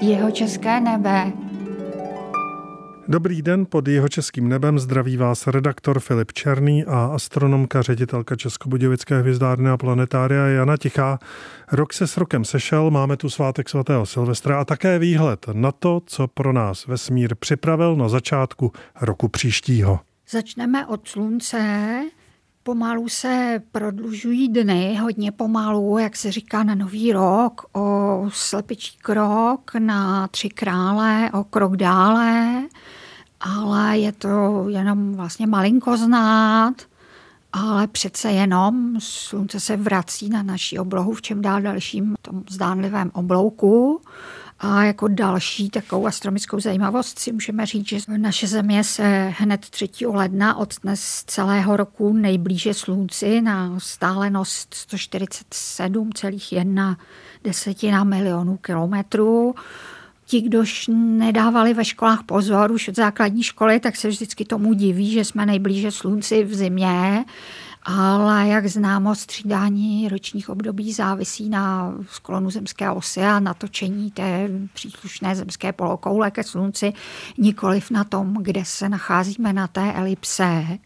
[0.00, 1.32] Jeho české nebe.
[3.08, 9.18] Dobrý den, pod jeho českým nebem zdraví vás redaktor Filip Černý a astronomka, ředitelka Českobudějovické
[9.20, 11.18] hvězdárny a planetária Jana Tichá.
[11.72, 16.02] Rok se s rokem sešel, máme tu svátek svatého Silvestra a také výhled na to,
[16.06, 20.00] co pro nás vesmír připravil na začátku roku příštího.
[20.30, 22.02] Začneme od slunce,
[22.66, 29.70] Pomalu se prodlužují dny, hodně pomalu, jak se říká na nový rok, o slepičí krok,
[29.78, 32.62] na tři krále, o krok dále,
[33.40, 36.74] ale je to jenom vlastně malinko znát,
[37.52, 43.10] ale přece jenom slunce se vrací na naší oblohu v čem dál dalším tom zdánlivém
[43.14, 44.00] oblouku
[44.60, 49.88] a jako další takovou astronomickou zajímavost si můžeme říct, že naše Země se hned 3.
[50.06, 56.96] ledna od dnes celého roku nejblíže Slunci na stálenost 147,1
[57.44, 59.54] desetina milionů kilometrů.
[60.24, 65.10] Ti, kdož nedávali ve školách pozor už od základní školy, tak se vždycky tomu diví,
[65.10, 67.24] že jsme nejblíže Slunci v zimě
[67.88, 75.36] ale jak známo, střídání ročních období závisí na sklonu zemské osy a natočení té příslušné
[75.36, 76.92] zemské polokoule ke slunci,
[77.38, 80.78] nikoliv na tom, kde se nacházíme na té elipse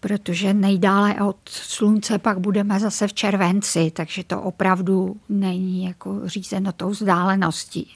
[0.00, 6.72] protože nejdále od slunce pak budeme zase v červenci, takže to opravdu není jako řízeno
[6.72, 7.90] tou vzdáleností.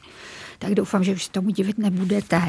[0.59, 2.43] Tak doufám, že už se tomu divit nebudete.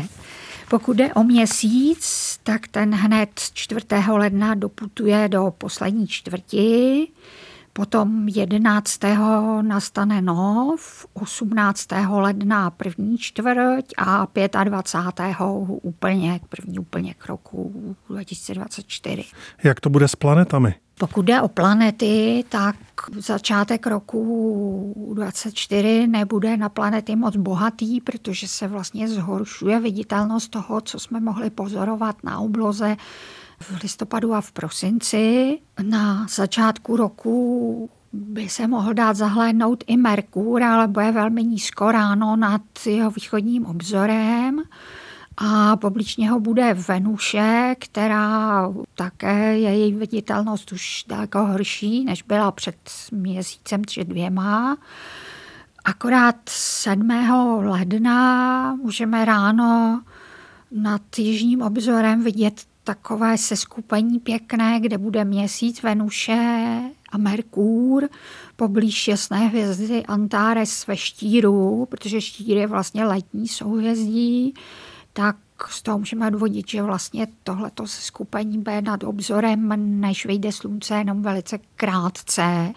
[0.69, 3.85] Pokud jde o měsíc, tak ten hned 4.
[4.11, 7.07] ledna doputuje do poslední čtvrti,
[7.77, 8.99] potom 11.
[9.61, 11.87] nastane nov, 18.
[12.09, 14.27] ledna první čtvrť a
[14.63, 15.35] 25.
[15.81, 19.23] úplně, první úplně k roku 2024.
[19.63, 20.75] Jak to bude s planetami?
[20.99, 22.75] Pokud jde o planety, tak
[23.17, 30.99] začátek roku 24 nebude na planety moc bohatý, protože se vlastně zhoršuje viditelnost toho, co
[30.99, 32.97] jsme mohli pozorovat na obloze
[33.59, 35.57] v listopadu a v prosinci.
[35.83, 42.35] Na začátku roku by se mohl dát zahlédnout i Merkur, ale bude velmi nízko ráno
[42.35, 44.61] nad jeho východním obzorem
[45.37, 52.51] a poblíž něho bude Venuše, která také je její viditelnost už daleko horší, než byla
[52.51, 52.75] před
[53.11, 54.77] měsícem či dvěma.
[55.85, 57.09] Akorát 7.
[57.63, 60.01] ledna můžeme ráno
[60.71, 66.81] nad jižním obzorem vidět takové seskupení pěkné, kde bude měsíc, Venuše
[67.11, 68.09] a Merkůr
[68.55, 74.53] poblíž jasné hvězdy Antares ve štíru, protože štír je vlastně letní souhvězdí
[75.13, 75.37] tak
[75.69, 81.21] z toho můžeme odvodit, že vlastně tohleto skupení bude nad obzorem, než vyjde slunce, jenom
[81.21, 82.73] velice krátce.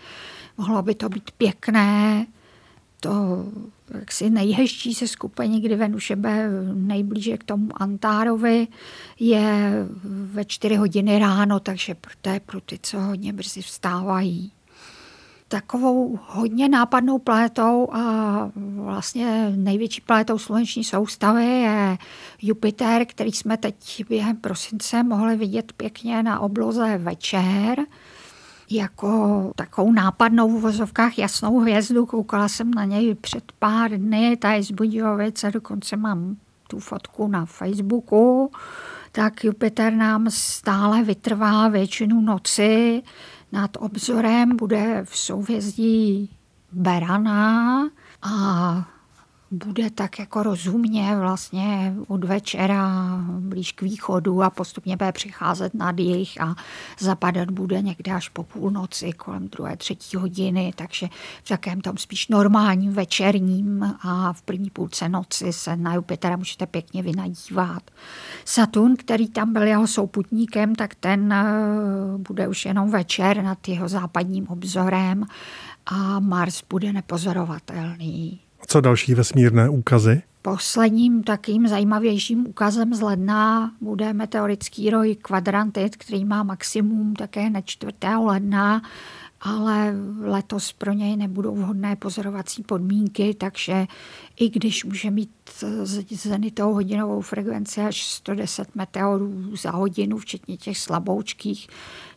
[0.59, 2.27] Mohlo by to být pěkné,
[3.00, 3.44] to
[3.94, 8.69] jaksi nejhezčí se skupení, kdy Venuše bude nejblíže k tomu Antárovi,
[9.21, 9.72] je
[10.05, 14.53] ve čtyři hodiny ráno, takže to je pro ty, co hodně brzy vstávají.
[15.49, 21.99] Takovou hodně nápadnou planetou a vlastně největší planetou sluneční soustavy je
[22.43, 27.78] Jupiter, který jsme teď během prosince mohli vidět pěkně na obloze večer
[28.70, 32.06] jako takovou nápadnou v vozovkách jasnou hvězdu.
[32.06, 36.36] Koukala jsem na něj před pár dny, ta je z Budějovice, dokonce mám
[36.69, 38.50] tu fotku na Facebooku.
[39.12, 43.03] Tak Jupiter nám stále vytrvá většinu noci,
[43.53, 46.30] nad obzorem bude v souvězdí
[46.72, 47.82] Berana
[48.22, 48.88] a
[49.50, 52.91] bude tak jako rozumně vlastně od večera
[53.41, 56.55] blíž k východu a postupně bude přicházet nad jich a
[56.99, 61.09] zapadat bude někde až po půlnoci, kolem druhé, třetí hodiny, takže
[61.44, 66.66] v takém tom spíš normálním večerním a v první půlce noci se na Jupitera můžete
[66.66, 67.83] pěkně vynadívat.
[68.44, 71.44] Saturn, který tam byl jeho souputníkem, tak ten eh,
[72.19, 75.27] bude už jenom večer nad jeho západním obzorem
[75.87, 78.41] a Mars bude nepozorovatelný.
[78.70, 80.22] Co další vesmírné úkazy?
[80.42, 87.60] Posledním takým zajímavějším úkazem z ledna bude meteorický roj kvadrantit, který má maximum také na
[87.60, 87.92] 4.
[88.24, 88.83] ledna,
[89.41, 93.86] ale letos pro něj nebudou vhodné pozorovací podmínky, takže
[94.36, 95.30] i když může mít
[96.10, 101.68] zenitovou hodinovou frekvenci až 110 meteorů za hodinu, včetně těch slaboučkých,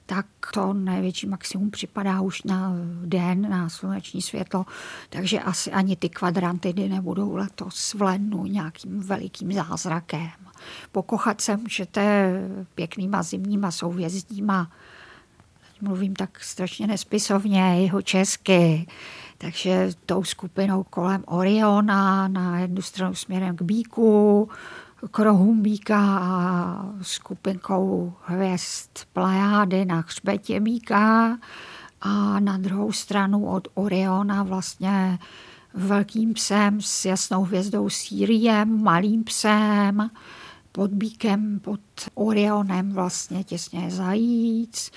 [0.06, 2.74] tak to největší maximum připadá už na
[3.06, 4.66] den, na sluneční světlo,
[5.10, 10.30] takže asi ani ty kvadrantidy nebudou letos v lednu nějakým velikým zázrakem.
[10.92, 12.34] Pokochat se můžete
[12.76, 14.72] pěknýma zimníma souvězdíma,
[15.82, 18.88] mluvím tak strašně nespisovně, jeho česky,
[19.44, 24.50] Takže tou skupinou kolem Oriona na jednu stranu směrem k Bíku,
[25.12, 31.38] k rohům Bíka a skupinkou hvězd Plajády na hřbetě Bíka.
[32.02, 35.20] A na druhou stranu od Oriona vlastně
[35.74, 40.10] velkým psem s jasnou hvězdou Sýriem, malým psem,
[40.76, 41.80] pod Bíkem, pod
[42.14, 44.92] Orionem vlastně těsně zajíc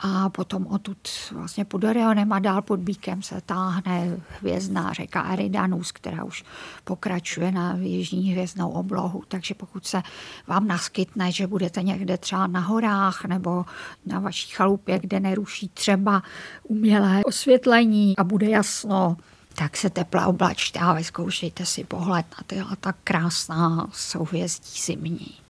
[0.00, 5.92] a potom odtud vlastně pod Orionem a dál pod Bíkem se táhne hvězdná řeka Eridanus,
[5.92, 6.44] která už
[6.84, 9.22] pokračuje na jižní hvězdnou oblohu.
[9.28, 10.02] Takže pokud se
[10.46, 13.64] vám naskytne, že budete někde třeba na horách nebo
[14.06, 16.22] na vaší chalupě, kde neruší třeba
[16.62, 19.16] umělé osvětlení a bude jasno,
[19.52, 25.38] tak se teple oblačte a vyzkoušejte si pohled na tyhle tak krásná souhvězdí zimní.